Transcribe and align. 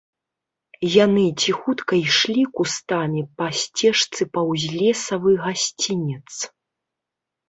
Яны 0.91 1.25
ціхутка 1.41 1.93
ішлі 2.05 2.45
кустамі 2.59 3.21
па 3.41 3.49
сцежцы 3.59 4.21
паўз 4.39 4.63
лесавы 4.79 5.31
гасцінец. 5.45 6.19